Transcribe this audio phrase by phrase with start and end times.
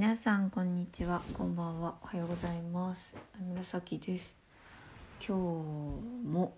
[0.00, 1.20] 皆さんこんにちは。
[1.34, 1.94] こんばんは。
[2.02, 3.18] おはようございます。
[3.38, 4.38] 紫です。
[5.18, 6.54] 今日も、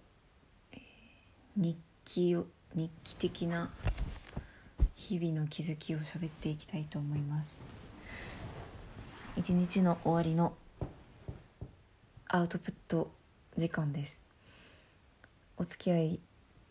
[0.71, 0.81] えー
[1.57, 3.73] 日記を日記的な
[4.95, 7.61] 日々の気づきを喋っていきたいと思います。
[9.37, 10.55] 一日の終わりの
[12.29, 13.11] アウトプット
[13.57, 14.21] 時間です。
[15.57, 16.21] お付き合い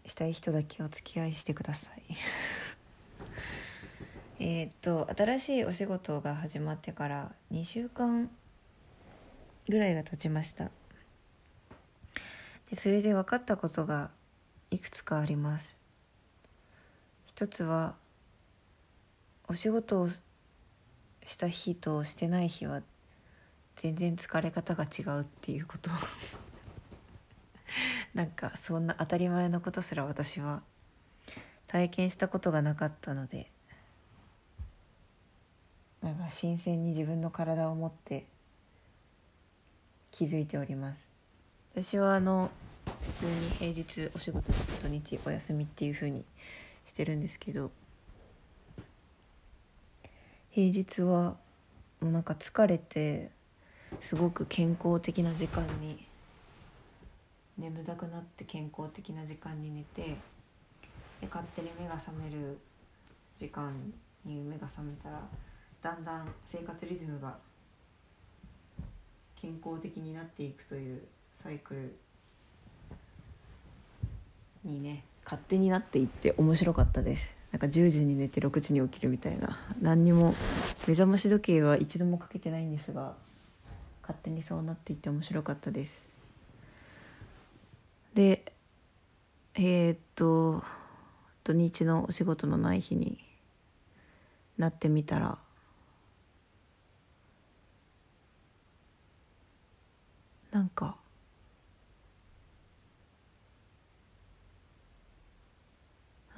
[0.05, 2.15] したい人だけお付き合いしてください。
[4.43, 8.27] えーっと新しいお仕事が始まってから2週間
[9.70, 10.71] ぐらいが経ちました。
[12.67, 14.09] でそれで分かったことが
[14.71, 15.77] いくつかあります。
[17.27, 17.93] 一つは
[19.47, 20.09] お仕事を
[21.21, 22.81] した日としてない日は
[23.75, 25.91] 全然疲れ方が違うっていうこと。
[28.16, 30.63] なんかそんな当たり前のことすら私は
[31.67, 33.52] 体験したことがなかったので。
[36.01, 38.25] なんか新鮮に自分の体を持って
[40.11, 41.08] 気づいております。
[41.73, 42.49] 私はあの
[43.02, 46.25] 普通に平日お仕事土日お休みっていう風に
[46.85, 47.71] してるんですけど
[50.49, 51.38] 平日は
[52.02, 53.30] もうなんか疲れて
[54.02, 56.05] すごく健康的な時間に
[57.58, 60.17] 眠たくなって健康的な時間に寝て
[61.21, 62.58] で勝手に目が覚める
[63.38, 63.71] 時間
[64.25, 65.21] に目が覚めたら
[65.81, 67.35] だんだん生活リズムが
[69.35, 71.01] 健康的になっていくという
[71.33, 71.95] サイクル
[74.63, 77.25] にね勝手になっていって面白かったです。
[77.52, 79.59] なんか10時に寝て6時に起きるみたいな。
[79.81, 80.33] 何にも
[80.87, 83.15] 目覚まし時計は一度もかけてないんですが
[84.02, 86.05] 勝手にそうなっていって面白かったです。
[88.13, 88.53] で
[89.55, 90.63] えーっと
[91.43, 93.17] 土日のお仕事のない日に
[94.57, 95.39] なってみたら
[100.52, 100.97] なんか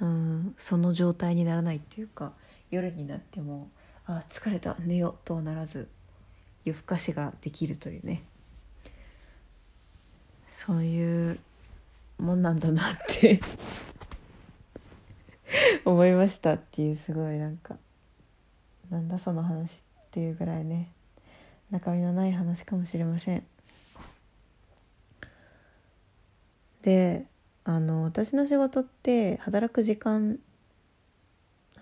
[0.00, 2.32] うんその状態にならないっていうか
[2.70, 3.70] 夜になっても
[4.06, 5.88] あ疲れた寝ようとはならず
[6.64, 8.22] 夜更かしができるというね。
[10.48, 11.40] そういう
[12.16, 13.40] もんなんだなって
[15.84, 17.76] 思いましたっていうすごいなんか
[18.88, 19.76] なんだその話っ
[20.12, 20.92] ていうぐらいね
[21.72, 23.44] 中身のない話かもしれません。
[26.84, 27.24] で
[27.64, 30.38] あの私の仕事って働く時間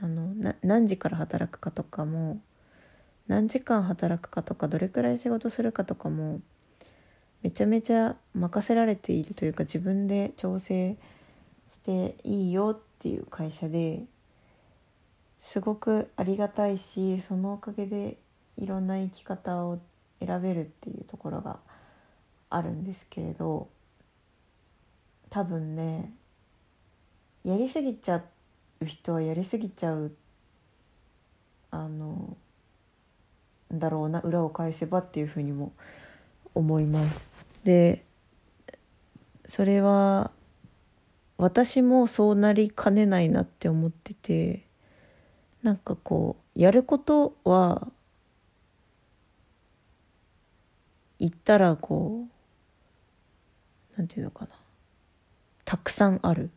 [0.01, 2.41] あの何時から働くかとかも
[3.27, 6.41] 何時間働くかとかどれくらい仕事するかとかも
[7.43, 10.97] めちゃめちゃ任せられているというか自分で調整
[11.69, 14.05] していいよっていう会社で
[15.41, 18.19] すごくありがたいしそのおかげで
[18.57, 19.81] いろんな生き方を
[20.25, 21.59] 選べるっていうところが
[22.51, 23.69] あるんですけれど
[25.33, 26.13] 多分ね
[27.43, 28.23] やりすぎちゃ
[28.81, 30.13] う人はやりすぎちゃう
[31.71, 32.37] あの
[33.73, 35.73] だろうな裏を返せばっていうふうにも
[36.55, 37.31] 思います。
[37.65, 38.05] で
[39.47, 40.31] それは
[41.39, 44.67] 私もそうなりかねないなって思ってて
[45.63, 47.89] なんかこうやることは
[51.19, 52.27] 言ったらこ
[53.95, 54.62] うなんていうのかな
[55.65, 56.51] たくさんある。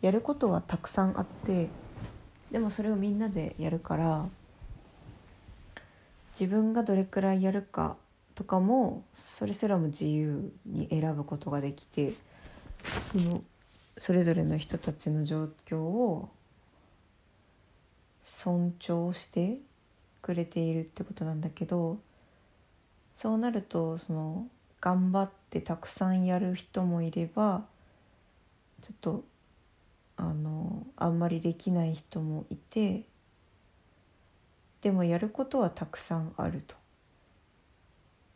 [0.00, 1.68] やることはたくさんあって
[2.52, 4.26] でもそれをみんなでやるから
[6.38, 7.96] 自分がどれくらいやるか
[8.34, 12.12] とかもそれすらも自由に選ぶことができて
[13.12, 13.42] その
[13.96, 16.28] それぞれの人たちの状況を
[18.24, 19.58] 尊重して
[20.22, 21.98] くれているってことなんだけど
[23.16, 24.46] そうなるとその
[24.80, 27.64] 頑張ってたくさんやる人もいれば
[28.82, 29.24] ちょっと
[30.16, 33.04] あのあんまりできない人もいて
[34.82, 36.74] でもやることはたくさんあると。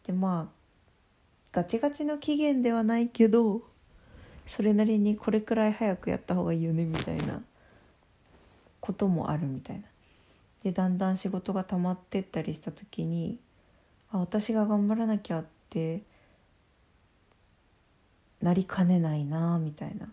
[0.06, 0.62] でまあ
[1.52, 3.62] ガチガチの期限ではないけど
[4.46, 7.42] それなりにこれくらい早くやった方がいいよねみたいな
[8.80, 9.84] こともあるみたいな。
[10.64, 13.38] でだんだん仕事が溜まってったりした時に
[14.12, 16.02] あ私が頑張らなきゃって
[18.40, 20.12] なりかねないなみたいな。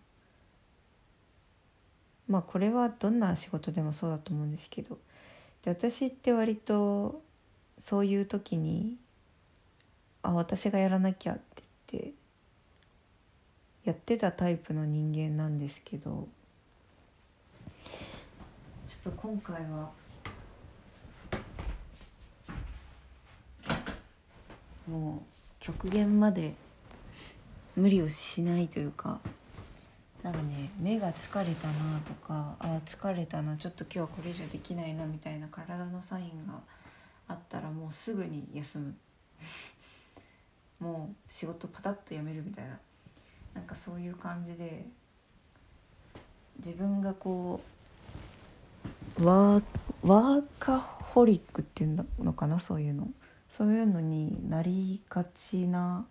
[2.29, 4.97] まあこれはどんな仕事でもそうだと思うんですけど。
[5.63, 7.21] で私って割と
[7.81, 8.95] そういう時に
[10.21, 12.13] あ私がやらなきゃって言って
[13.83, 16.27] やってたタイプの人間なんですけど。
[18.87, 19.91] ちょっと今回は
[24.87, 25.19] もう
[25.59, 26.55] 極限まで
[27.75, 29.19] 無理をしないというか
[30.23, 36.59] なんかね目が疲れたなとかあ疲れたなちょっと今日はこれ以上できないなみたいな体のサインが
[37.27, 38.95] あったらもうすぐに休む。
[40.79, 42.79] もう仕事パタッとやめるみたいな。
[43.53, 44.85] なんかそういう感じで
[46.57, 47.61] 自分がこ
[49.17, 49.63] うワー
[50.03, 53.09] ワーカホリックっていうのかなそういうの。
[53.49, 56.05] そういうのになりがちな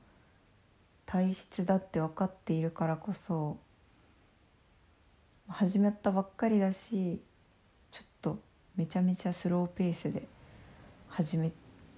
[1.07, 3.59] 体質だって分かっているからこそ
[5.49, 7.21] 始まったばっかりだし
[7.91, 8.39] ちょっと
[8.77, 10.29] めちゃめちゃスローペースで
[11.09, 11.51] 始め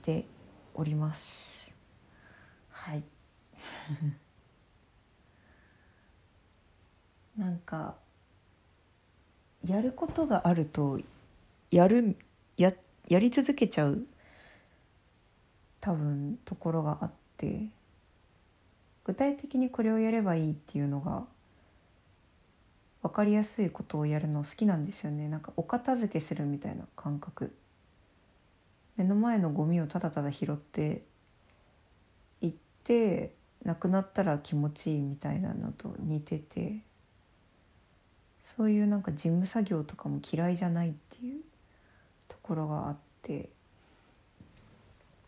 [0.03, 0.25] て
[0.73, 1.71] おります。
[2.71, 3.03] はい。
[7.37, 7.97] なんか
[9.67, 11.01] やることがあると
[11.71, 12.17] やる
[12.57, 12.73] や
[13.09, 14.07] やり続けちゃう
[15.81, 17.69] 多分ところがあって
[19.05, 21.27] 具体的にこれをやればいいっていうのが
[23.03, 25.29] 分かりやすいことをやるの好きなんですよね。
[25.29, 27.53] なんかお片付けするみたいな感覚。
[28.97, 31.03] 目の前のゴミをただただ拾って
[32.43, 32.53] いっ
[32.85, 36.79] てなくなったら気持ちいいみたいなのと似てて
[38.43, 41.41] そういうなんか事務作業とかも嫌いじゃないっていう
[42.29, 43.49] ところがあって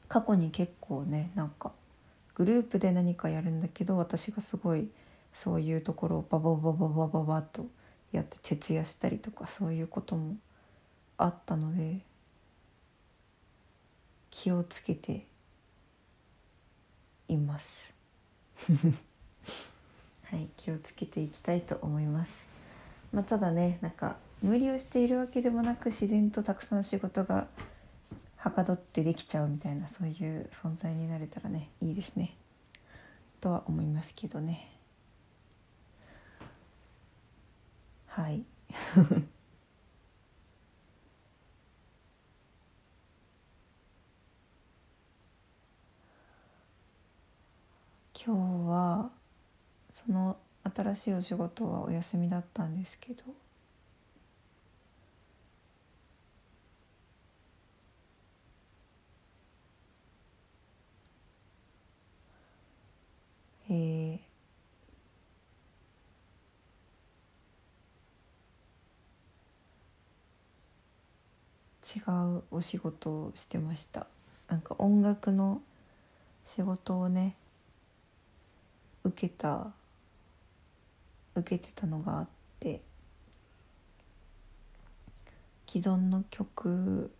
[0.08, 1.72] 過去に結構ねなんか
[2.34, 4.88] グループで何かやるんだけど私がすごい
[5.34, 7.66] そういうところをバババババババと
[8.12, 10.36] やって徹夜したりとかそういうことも
[11.16, 12.00] あったので
[14.30, 15.26] 気をつけて
[17.28, 17.92] います。
[20.24, 22.48] はい気をつけていきたいと思います。
[23.12, 27.46] まあ、ただねなんか無理をしているわけでもなく自然とたくさん仕事が
[28.36, 32.34] はかどってできちゃうみたいなそういう存在になれたらねいいですね。
[33.40, 34.81] とは思いますけどね。
[38.14, 38.44] はい。
[48.14, 48.34] 今
[48.66, 49.10] 日は
[49.92, 53.24] その新しいお仕事はお休みだったんですけど。
[72.06, 74.06] うお仕事をしてました。
[74.48, 75.62] なんか音楽の
[76.48, 77.36] 仕事をね
[79.04, 79.72] 受けた
[81.34, 82.28] 受けてたのがあっ
[82.60, 82.80] て
[85.66, 87.10] 既存の曲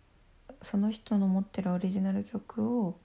[0.61, 2.95] その人の持ってるオリジナル曲を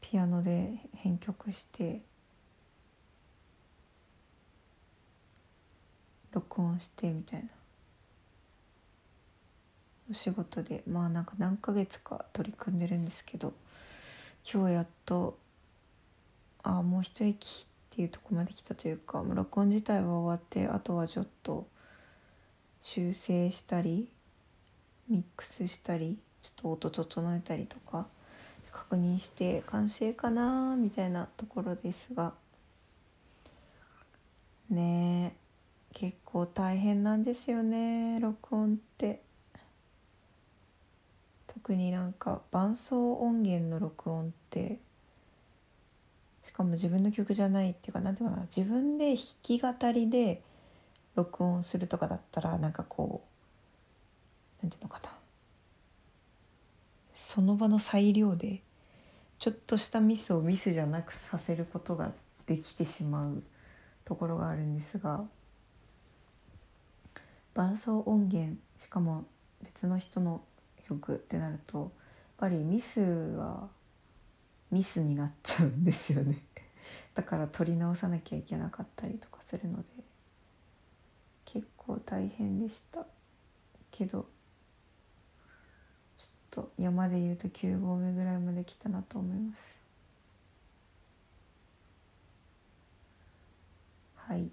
[0.00, 2.00] ピアノで編曲して
[6.32, 7.59] 録音してみたいな。
[10.10, 13.52] お仕事でまあなんか何ヶ月か取り組んでるんですけど
[14.52, 15.38] 今日やっと
[16.62, 21.66] ああもう一息っていうとこまで来たというか録音自体は終わってあとはちょっと
[22.82, 24.08] 修正したり
[25.08, 28.06] ミックスしたりちょっと音整えたりとか
[28.72, 32.32] 確認して完成かなみたいなところですが
[34.70, 35.40] ねえ
[35.94, 39.29] 結構大変なんですよね録音って。
[41.62, 44.78] 特になんか伴奏音源の録音って
[46.46, 50.42] しかも自分の曲じゃないっていうか何ていうかな自分で弾き語りで
[51.16, 53.22] 録音するとかだったらなんかこ
[54.62, 55.10] う何ていうのかな。
[57.14, 58.62] その場の裁量で
[59.38, 62.12] ちょっとしたミスをミスじゃなくさせることが
[62.46, 63.42] できてしまう
[64.06, 65.24] ところがあるんですが
[67.52, 69.26] 伴奏音源しかも
[69.62, 70.42] 別の人の
[70.80, 71.90] 曲ってなるとやっ
[72.38, 73.68] ぱりミスは
[74.70, 76.44] ミスになっちゃうんですよね。
[77.14, 79.88] だから撮り直さなきゃいけなかったりとかするので
[81.44, 83.06] 結構大変でした。
[83.90, 84.26] けど
[86.16, 89.80] ちょっと山でいうと9合目ぐらいまで来たなと思います。
[94.14, 94.50] はい。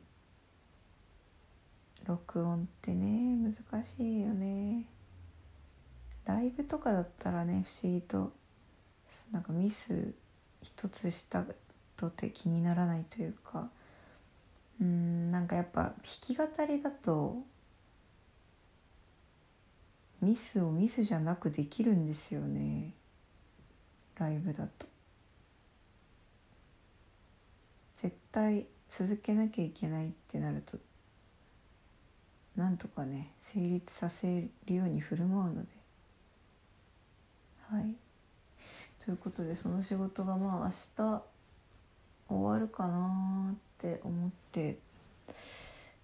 [2.06, 4.97] 録音ってね難しいよね。
[6.28, 8.34] ライブとかだったらね不思議と
[9.32, 10.14] なんかミス
[10.62, 11.44] 一つした
[11.96, 13.70] とて気にならないというか
[14.80, 17.38] うんなんかやっぱ弾き語りだと
[20.22, 22.92] ミスをミスじゃなくできるんですよね。
[24.18, 24.88] ライブだと。
[27.96, 30.78] 絶対続けなきゃいけないってなると
[32.56, 35.77] なんとかね成立させるように振る舞うので
[37.70, 37.96] はい。
[39.04, 41.24] ということでその仕事がまあ明日
[42.30, 44.78] 終わるかなって思って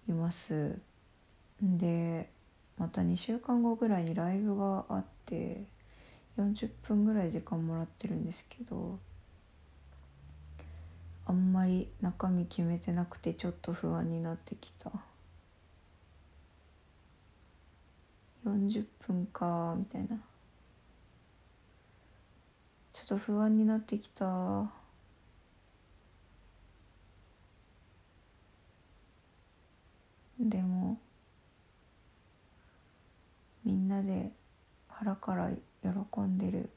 [0.08, 0.78] います。
[1.62, 2.28] で
[2.76, 5.64] また2週間後ぐらいにライブがあって
[6.36, 8.98] 40分ぐらい時間もらってるんですけど
[11.26, 14.90] あんまり中身決めてなくてちょっと不安になってきた。
[18.44, 20.18] 40分かみたいな。
[22.94, 24.70] ちょっと不安になってきた。
[30.38, 30.98] でも
[33.64, 34.30] みんなで
[34.88, 35.50] 腹から
[35.82, 36.70] 喜んでる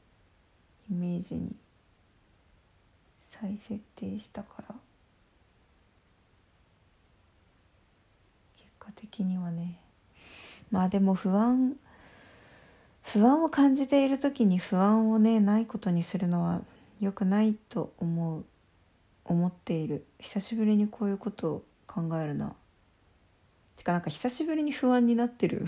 [0.90, 1.54] イメージに
[3.22, 4.74] 再設定したから
[8.56, 9.80] 結果的にはね。
[10.70, 11.76] まあでも不安
[13.12, 16.60] 不安を感じている時に不安をねないことにするのは
[17.00, 18.44] 良くないと思う
[19.24, 20.04] 思っている。
[20.18, 22.54] 久しぶりにこういうことを考えるな。
[23.76, 25.66] てかなんか久しぶりに不安になってる。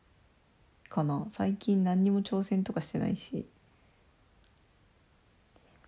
[0.88, 1.26] かな。
[1.30, 3.46] 最近何にも挑戦とかしてないし。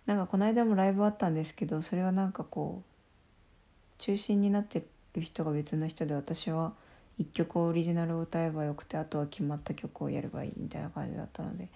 [0.07, 6.73] なんかこの間もライブあったんですけどそれはなんかこう中心になってる人が別の人で私は
[7.19, 11.67] 1曲オリジナルを歌えばよくてあとは決まった曲をやればいいみたいな感じだったので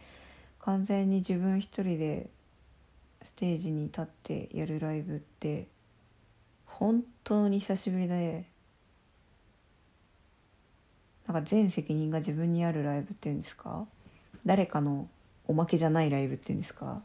[0.60, 2.28] 完全に自分一人で
[3.24, 5.68] ステージに立ってやるライブって
[6.66, 8.46] 本当に久しぶりで
[11.28, 13.86] なんか全責任が自分にあるライブっていうんですか？
[14.46, 15.10] 誰かの
[15.48, 17.02] おまけじゃないライブっていうんですか？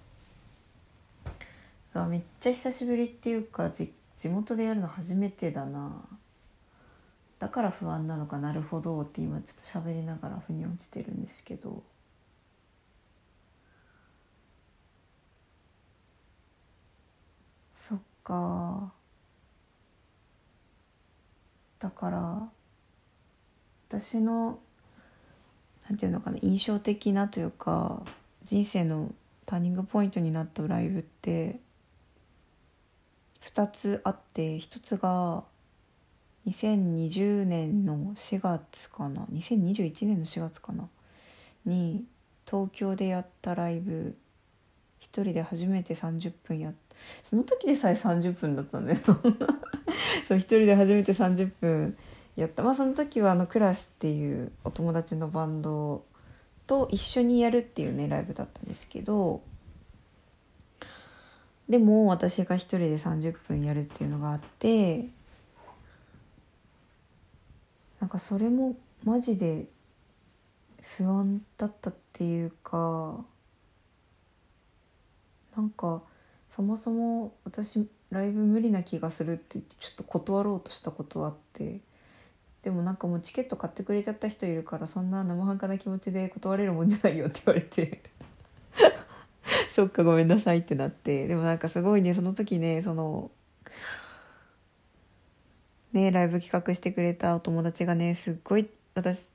[2.09, 3.91] めっちゃ久しぶりっていうか地
[4.29, 5.91] 元でやるの初めてだな。
[7.42, 11.82] だから不安なのかなるほどって今ちょっと喋りながら腑に落ちてるんですけど。
[17.75, 18.92] そっか。
[21.80, 22.49] だから
[23.88, 24.61] 私の
[25.88, 28.04] なんていうのかな印象的なというか
[28.44, 29.12] 人生の
[29.46, 31.58] ターニングポイントになったライブって
[33.40, 35.42] 2つあって1つが
[36.46, 39.22] 2020年の4月かな。
[39.32, 40.88] 2021年の4月かな。
[41.64, 42.04] に
[42.46, 44.16] 東京でやったライブ。
[44.99, 46.72] 一人で初めて30分や
[47.25, 48.99] その時でさえ30分だったんだよ。
[50.28, 51.96] そう一人で初めて30分
[52.37, 52.62] やった。
[52.62, 56.04] まあその時はあのクラスっていうお友達のバンド
[56.66, 59.42] と一緒にやるっていうねライブだったんですけど。
[61.68, 65.08] でも私が一人で30分やるっていうのがあって。
[68.02, 69.66] なんかそれもマジで
[70.97, 73.25] 不安だったっていうか
[75.56, 76.02] なんか
[76.50, 81.78] そもそも私ライブ無理な気がするって言ってちょっと断ろうとしたことあって
[82.64, 88.02] でもなんかもうチケット買ってくれちゃった人いるからそんな生半可な気持ちで断れるもんじゃないよって言われて
[89.71, 93.30] そっかごめんなさいってなってでもなんかすごいねその時ねその
[95.92, 99.28] ねライブ企画してくれたお友達がねすっごい私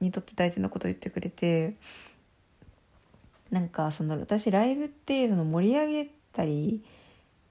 [0.00, 1.74] にとって大事なこと言ってくれて
[3.50, 6.82] なんかその私ライブってその盛り上げたり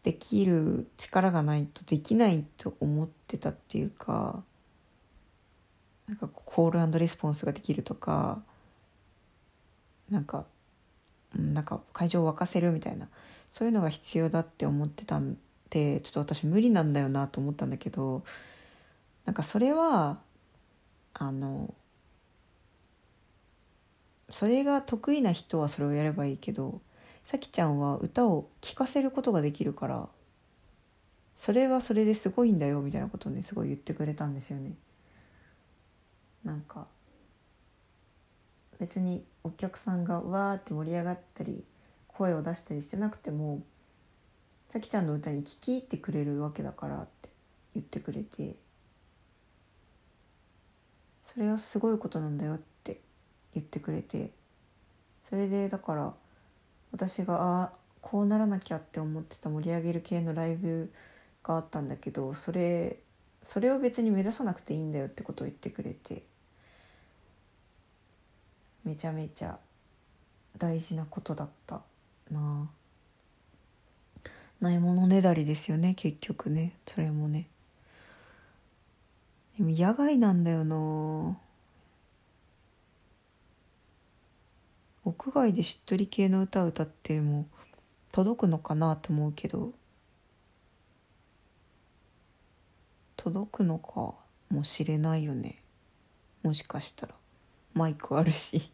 [0.04, 4.42] できる力がないとできないと思ってたっていうか
[6.08, 8.42] なんかコールレスポンスができるとか
[10.10, 10.46] なんか
[11.36, 13.08] なんか会場を沸かせるみたいな
[13.52, 15.38] そういうのが必要だって思ってたん
[15.70, 18.24] でちょっと私無理なんだよなと思ったんだけど
[19.26, 20.20] なんかそれは
[21.14, 21.74] あの
[24.32, 26.82] それが得意な人はそれをやればいいけど
[27.26, 30.08] さきちゃんは歌を聴かせることができるから
[31.38, 34.74] それはそれですごいんだよみたいなことをねすごい言ってくれたんですよね。
[36.44, 36.88] なんか
[38.80, 41.64] 別にお客さんがわーって盛り上がったり
[42.08, 43.62] 声を出したりしてなくても
[44.72, 47.30] さきちゃんの歌に聴き入ってくれるわけだからって
[47.74, 48.56] 言ってくれて
[51.26, 53.00] それはすごいことなんだよって
[53.54, 54.30] 言ってくれて
[55.28, 56.14] それでだから
[56.92, 57.72] 私がああ
[58.02, 60.92] こうならなきゃって思ってた盛り上げる系のライブ
[61.44, 62.98] があったんだけどそれ
[63.44, 66.24] それを別に目指さなくていいんだよってことを言ってくれて
[68.84, 69.58] めちゃめちゃ
[70.58, 71.82] 大事なことだった
[72.32, 72.70] な。
[74.62, 76.74] ないものねだりですよね結局ね。
[76.88, 77.48] それもね。
[79.58, 81.38] でも野外なんだよな。
[85.06, 87.46] 屋外でしっとり系の歌を歌っても
[88.12, 89.72] 届くのかなと思うけど。
[93.16, 94.14] 届くのか
[94.50, 95.56] もしれないよね。
[96.44, 97.16] もしかしたら。
[97.74, 98.72] マイクあるし。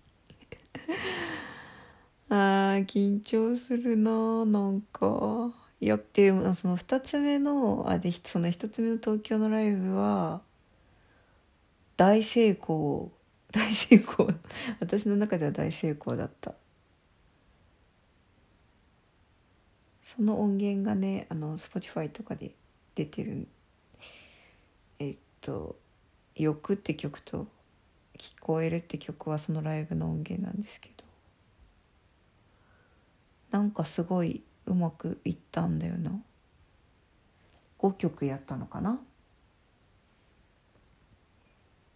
[2.30, 5.65] あー緊張するななんか。
[5.82, 10.42] いやでもその2つ目のあでその1つ目の東京のライブは
[11.98, 13.12] 大成功。
[13.52, 14.28] 大成功。
[14.82, 16.56] 私の中では大成功だった。
[20.04, 22.52] その音源がねあの Spotify とかで
[22.96, 23.48] 出てる
[25.00, 25.78] えっと
[26.36, 27.48] 「欲」って曲と
[28.18, 31.06] 「聞こえる」って曲はそのライブの音源なんですけど。
[33.52, 36.12] なんかすごいうまくいったんだよな。
[37.80, 39.00] 5曲やったのかな。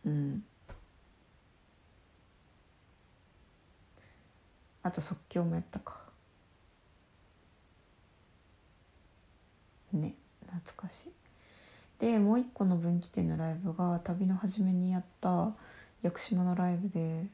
[0.06, 0.44] うん。
[4.84, 6.10] あと即興もやったか。
[9.94, 11.12] ね懐かしい。
[12.00, 15.54] でもう一個の分岐点のライブが旅の初めにやった
[16.02, 17.26] 屋久島のライブで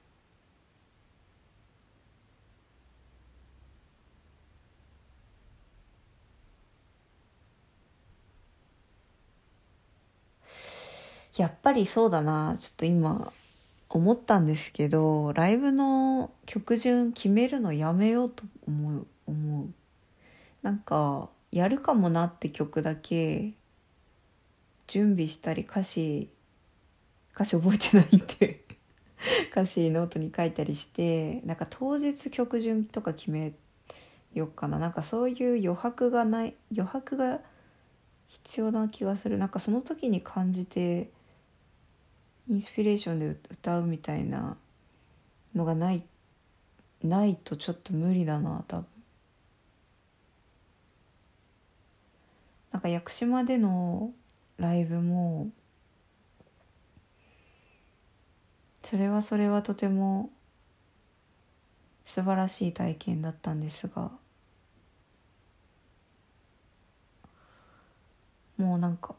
[11.38, 13.32] やっぱりそうだなちょっと今
[13.90, 19.68] 思ったんですけどライブの曲順決めるのやめようと思う思う。
[20.62, 23.54] なんかやるかもなって曲だけ
[24.88, 26.30] 準備したり歌詞
[27.34, 28.66] 歌詞覚えてないって
[29.52, 33.54] 歌詞ノートに書いたりしてなんか当日曲順とか決め
[34.34, 34.80] よっかな。
[34.80, 37.40] なんかそういう余白がない余白が
[38.28, 39.38] 必要な気がする。
[39.38, 41.10] なんかその時に感じて
[42.48, 44.58] インスピレーションで歌うみたいな
[45.56, 46.04] のがない
[47.04, 48.86] ないとちょっと無理だな多分。
[52.72, 54.12] なんか屋久島での
[54.58, 55.50] ライブも
[58.84, 60.30] それはそれはとても
[62.06, 64.12] 素晴らしい体験だったんですが
[68.58, 69.16] もうなんか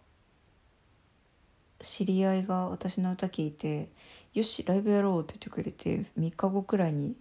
[1.80, 3.90] 知り合いが私の歌聞いて
[4.34, 7.16] 「よしライブやろう」って言ってくれて3日後くらいに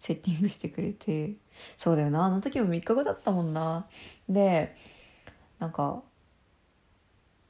[0.00, 1.34] セッティングしてくれて
[1.76, 3.86] そうだよなあの時も3日後だったもんな。
[4.28, 4.74] で
[5.58, 6.02] なんか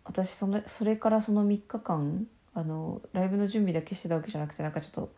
[0.05, 5.13] 私そのそれからその3日間あのライブの準備だけしてたわけじゃなくてなんかちょっと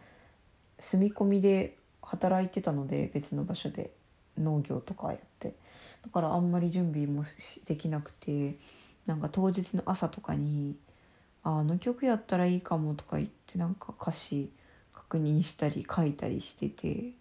[0.78, 3.92] 住み込みで働いてたので別の場所で
[4.36, 5.54] 農業とかやって。
[6.02, 7.24] だからあんまり準備も
[7.64, 8.56] できなくて
[9.06, 10.76] なんか当日の朝とかに
[11.44, 14.50] ああの曲やったらいいかもとか言ってなんか歌詞
[14.92, 17.12] 確認したり書いたりしてて。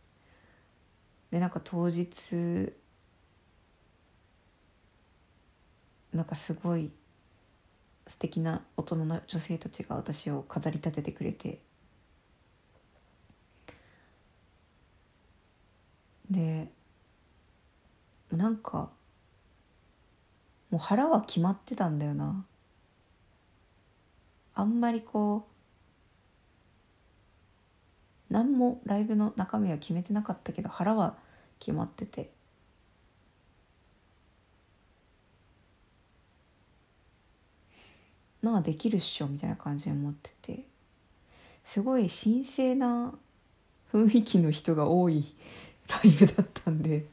[1.31, 2.73] でなんか当日
[6.13, 6.91] なんかすごい
[8.05, 11.61] 素敵な大人の女性たちが私を飾り立ててくれて。
[16.29, 16.69] で
[18.31, 18.89] なんか
[20.69, 22.45] もう腹は決まってたんだよな。
[24.61, 25.47] あんまりこ
[28.29, 31.15] う何もライブの中身は決めてなかったけど腹は
[31.59, 32.31] 決まってて。
[38.41, 40.63] なあできるっしょみたいな感じで思ってて。
[41.63, 43.13] すごい神聖な
[43.91, 45.35] 雰囲気の人が多い
[45.87, 47.05] ライブだったんで。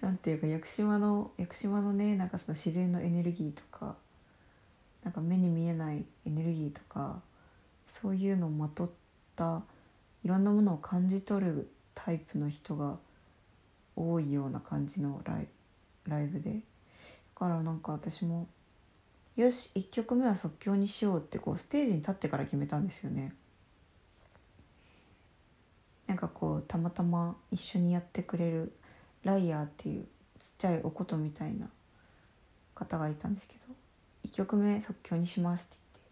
[0.00, 3.96] なんていうか屋久島の屋久島のねなんかその自然のエネルギーとか
[5.04, 7.20] なんか目に見えないエネルギーとか
[7.88, 8.90] そういうのをまとっ
[9.36, 9.62] た
[10.24, 12.96] いろんなものを感じ取るタイプの人が
[13.96, 15.48] 多いような感じのライ
[16.06, 16.58] ライブでだ
[17.34, 18.46] からなんか私も
[19.36, 23.32] よし1曲目は即興にしようってこうステージに立ってから決めたんですよね。
[26.08, 28.72] なんかこうたまたま一緒にやってくれる
[29.22, 30.08] ライアーっていうちっ
[30.58, 31.68] ちゃいお琴みたいな
[32.74, 33.77] 方がいたんですけど
[34.26, 36.10] 1曲目即興にしますって言って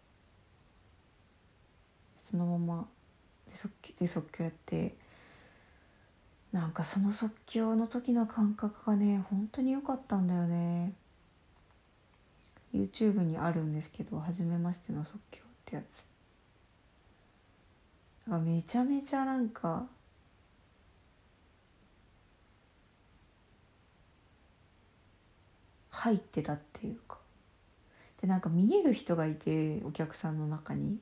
[2.25, 2.87] そのまま
[3.49, 4.95] で即興で即興やって
[6.51, 10.93] なんかその即興の時の感覚がね本当に良かったんだよね。
[12.73, 16.03] YouTube にあるんですけど「初めましての即興」ってやつ。
[18.27, 19.87] なんかめちゃめちゃなんか
[25.89, 27.16] 入ってたっていうか
[28.21, 30.99] でなんか見える人がいてお客さんの中に。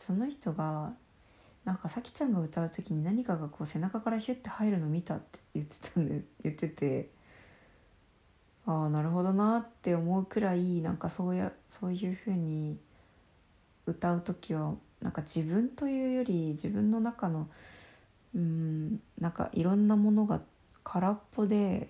[0.00, 0.92] その人が
[1.64, 7.10] なんかさきちゃんが歌う時に何かがこう背中からヒュッて入るの見たって言ってたんで 言ってて
[8.64, 12.78] ああなるほどなって思うくらいなんかそうやそういうふうに
[13.86, 17.48] 歌う時はなんか自分というより自分の中の
[18.34, 20.40] うんなんかいろんなものが
[20.84, 21.88] 空っぽで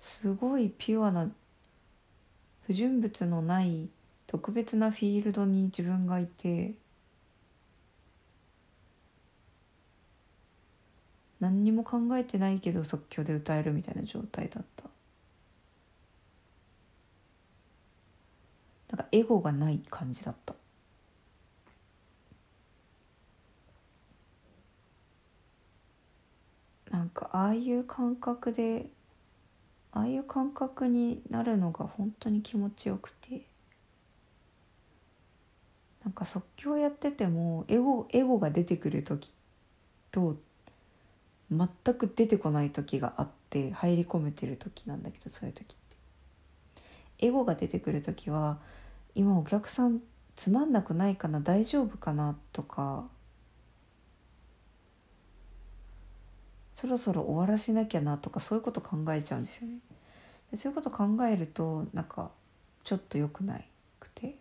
[0.00, 1.30] すごいピュアな
[2.72, 3.90] 不純物のない
[4.26, 6.72] 特別なフィールドに自分がいて
[11.38, 14.84] 何にも考えてないけど即興で歌えるみたいな状態だった。
[18.96, 20.54] なんかエゴがない感じだった。
[26.90, 28.86] なんかああいう感覚で
[29.92, 33.46] ああいう感覚になるのが本当に気持ちよくて。
[36.04, 39.32] なんか即興やっててもエゴエゴが出てくる時
[40.10, 40.36] と
[41.50, 47.26] 全く出てこない時があって入り込めてる時なんだけどそういう時って。
[47.26, 48.58] エゴが出てくる時は
[49.14, 50.00] 今お客さん
[50.34, 53.04] つまんなくないかな大丈夫かなとか
[56.76, 59.78] そろそろ終わらせなきゃなとかそういうこと考えちゃうんですよね。
[60.50, 62.30] でそういうこと考えるとなんか
[62.84, 63.66] ちょっと良くない
[64.00, 64.36] くて。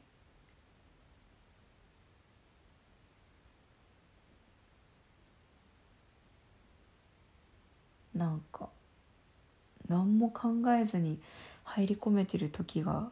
[8.13, 8.69] なんか
[9.87, 11.19] 何も考えずに
[11.63, 13.09] 入り込めてる時が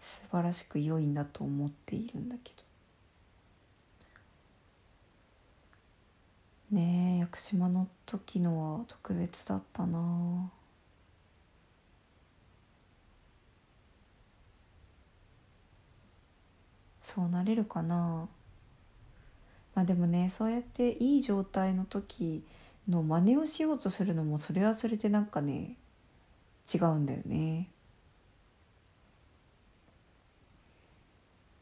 [0.00, 2.69] 素晴らしく良いんだと思っているんだけど。
[6.70, 10.50] ねえ屋久島の時のは特別だったな。
[17.02, 18.28] そうなれるかな。
[19.74, 22.44] まあでもねそうやっていい状態の時
[22.88, 25.76] の真似をしようとするのもそれはそれでなんかね
[26.72, 27.68] 違うんだよね。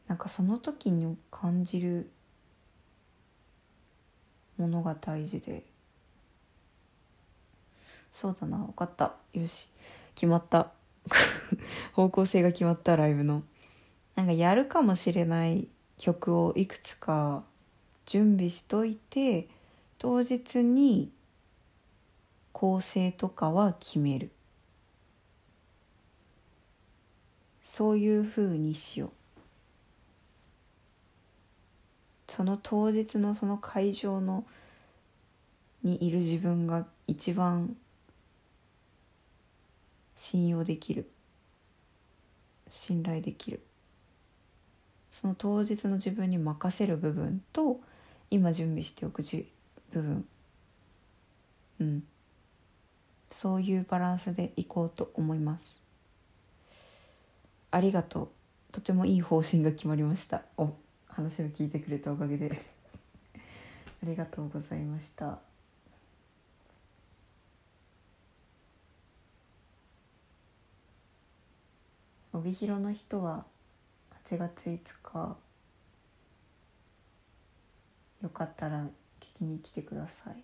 [0.07, 2.09] なんかその時に感じる
[4.59, 5.63] ものが大事で。
[8.13, 9.15] そうだな分かった。
[9.33, 9.69] よし。
[10.15, 10.71] 決まった。
[11.93, 13.43] 方向性が決まったライブの。
[14.15, 15.67] なんかやるかもしれない
[15.97, 17.43] 曲をいくつか
[18.05, 19.47] 準備しといて
[19.97, 21.11] 当日に
[22.51, 24.31] 構成とかは決める。
[27.65, 29.11] そういうふうにしよう。
[32.29, 34.45] その当日のその会場の
[35.83, 37.75] にいる自分が一番
[40.15, 41.09] 信用できる。
[42.69, 43.61] 信頼できる。
[45.11, 47.79] その当日の自分に任せる部分と
[48.29, 49.49] 今準備しておくじ
[49.91, 50.25] 部分。
[51.79, 52.03] うん。
[53.31, 55.81] そういうバランスでいこうと思います。
[57.71, 58.29] ありがとう。
[58.71, 60.43] とてもいい方針が決まりました。
[60.57, 60.73] お。
[61.09, 62.49] 話を聞いてくれたおかげで。
[64.01, 65.39] ありがとうございました。
[72.31, 73.45] 帯広の人は
[74.25, 75.37] 8月5日
[78.21, 78.83] よかったら
[79.19, 80.43] 聞きに来てください。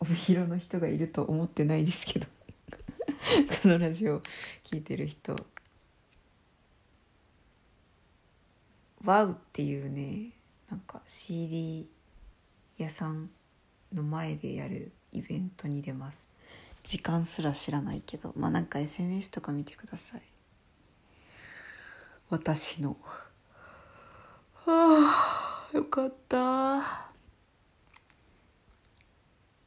[0.00, 2.26] 帯広の人がいると思ってないですけど。
[3.62, 4.20] このラジオ
[4.62, 5.34] 聞いてる人。
[9.06, 10.32] ワウっていうね
[10.68, 11.88] なんか CD
[12.76, 13.30] 屋さん
[13.94, 16.28] の前でやるイベントに出ます。
[16.82, 18.32] 時間すら知らないけど。
[18.36, 20.22] まあなんか SNS とか見てください。
[22.30, 22.96] 私の。
[24.64, 26.36] はあよかった。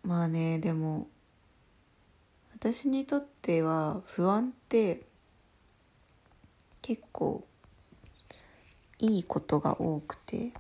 [0.04, 1.08] まあねでも
[2.54, 5.04] 私にとっては不安って
[6.82, 7.46] 結構
[9.00, 10.52] いいことが多くて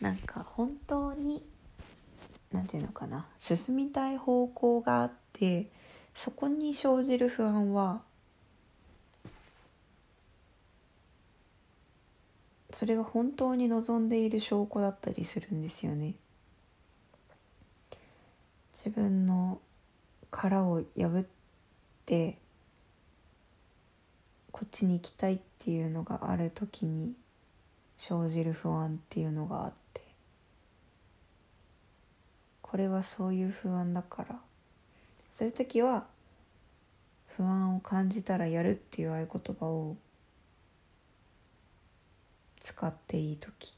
[0.00, 1.42] なんか本当に
[2.52, 5.70] なんていうのかな進みたい方向があって
[6.14, 8.02] そこに生じる不安は
[12.72, 16.14] それが本当に望んでいる証拠だったりするんですよね。
[18.86, 19.58] 自分の
[20.30, 21.26] 殻を破っ
[22.04, 22.38] て
[24.52, 27.12] こっちに行きたいっていうのがある時に
[27.98, 30.02] 生じる不安っていうのがあって。
[32.62, 34.38] これはそういう不安だから。
[35.34, 36.04] そういう時は
[37.36, 39.96] 不安を感じたらやるっていう合言葉を
[42.60, 43.74] 使っていい時。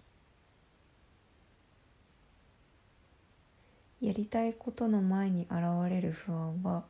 [4.00, 6.84] やりたいことの前に現れる不安は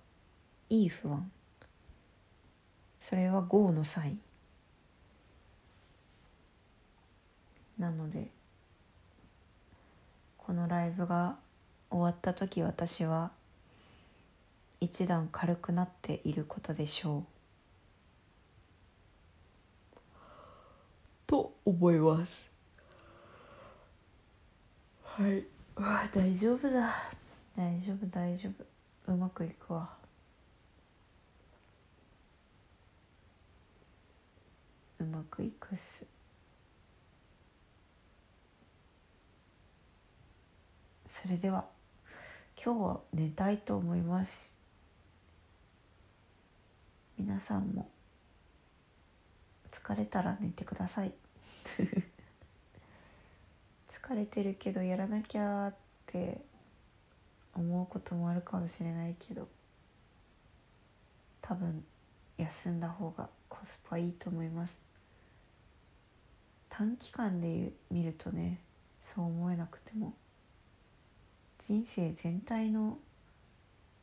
[0.69, 1.31] いい不安。
[3.01, 4.21] それは GO のサイン。
[7.79, 8.29] なので
[10.37, 11.37] このライブが
[11.91, 13.31] 終わった時私は
[14.81, 17.25] 一段軽くなっていることでしょう。
[21.27, 22.49] と思います。
[25.05, 25.58] はい。
[25.79, 26.93] うわ大丈夫だ。
[27.57, 28.51] 大丈夫大丈
[29.07, 29.13] 夫。
[29.13, 29.89] うまくいくわ。
[34.99, 36.05] うまくいくっす。
[41.07, 41.65] それでは
[42.61, 44.53] 今日は寝たいと思います。
[47.17, 47.89] 皆さんも
[49.71, 51.13] 疲れたら寝てください。
[54.09, 55.75] 疲れてるけどやらなきゃっ
[56.07, 56.41] て
[57.55, 59.47] 思うこともあるかもしれないけど
[61.43, 61.85] 多分
[62.39, 64.81] 休んだ方がコスパいいと思います。
[66.71, 68.61] 短期間で見るとね
[69.05, 70.15] そう思えなくても
[71.67, 72.97] 人生全体の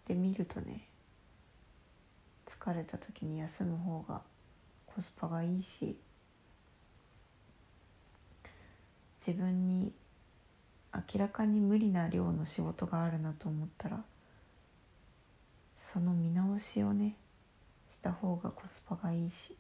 [0.08, 0.88] で見るとね
[2.48, 4.22] 疲れた時に休む方が
[4.86, 5.98] コスパがいいし
[9.26, 9.92] 自分に
[10.94, 14.04] 明らかに無理な量の仕事があるなと思ったら
[15.78, 17.16] その見直しをね
[17.92, 19.56] した方がコスパがいいし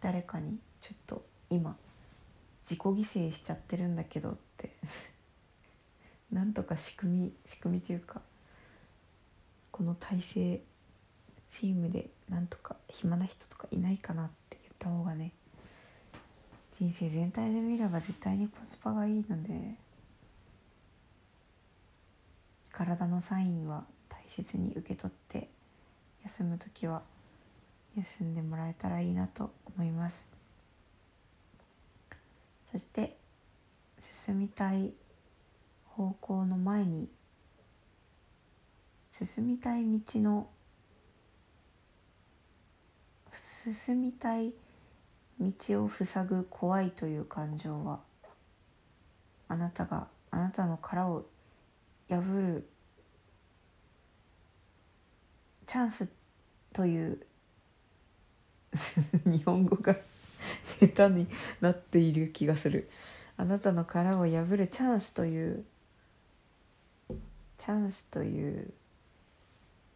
[0.00, 1.76] 誰かにちょっと今
[2.64, 4.70] 自己犠牲しちゃってるんだけどって
[6.30, 8.22] なんとか仕組み仕組みというか
[9.72, 10.62] この体制
[11.50, 15.32] チームでなんとか暇な人とかいないかなって言った方がね
[16.80, 19.74] 人生全体で見れば絶対にコスパがいいので
[22.72, 25.50] 体のサインは大切に受け取って
[26.24, 27.02] 休む時は
[27.98, 30.26] 休んでもらえたらいいなと思います。
[32.72, 33.14] そして
[34.24, 34.94] 進みたい
[35.84, 37.10] 方向の前に
[39.12, 40.48] 進みたい道の
[43.74, 44.54] 進みたい道
[45.40, 48.00] 道を塞ぐ怖いという感情は
[49.48, 51.24] あなたがあなたの殻を
[52.08, 52.68] 破る
[55.66, 56.08] チャンス
[56.72, 57.26] という
[59.24, 59.96] 日本語が
[60.80, 61.26] 下手に
[61.60, 62.90] なっている気がする。
[63.36, 65.64] あなたの殻を破るチャンスという
[67.56, 68.72] チャンスという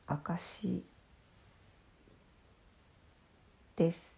[0.07, 0.83] 証
[3.77, 4.14] です。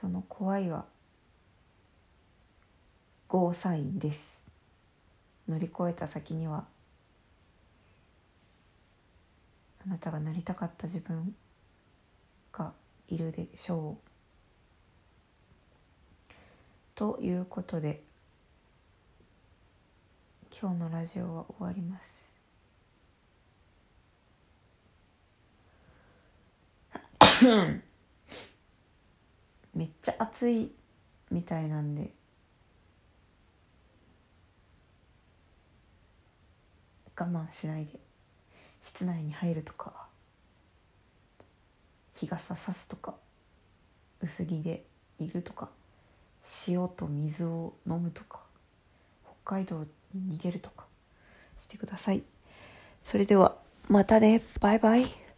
[0.00, 0.86] その怖いは
[3.28, 4.40] ゴーサインです。
[5.46, 6.64] 乗り越えた先には
[9.84, 11.34] あなたがなりたかった自分
[12.50, 12.72] が
[13.08, 14.00] いるでしょう。
[16.94, 18.02] ということで
[20.58, 22.20] 今日のラジオは終わります。
[29.74, 30.72] めっちゃ暑い
[31.30, 32.10] みたいなんで。
[37.16, 38.00] 我慢しないで。
[38.82, 39.92] 室内に入るとか。
[42.16, 43.14] 日傘さすとか。
[44.22, 44.84] 薄着で
[45.18, 45.68] いるとか。
[46.66, 48.40] 塩と水を飲むとか。
[49.44, 50.84] 北海道に逃げるとか。
[51.60, 52.22] してください。
[53.04, 53.56] それでは
[53.88, 54.42] またね。
[54.60, 55.29] バイバイ。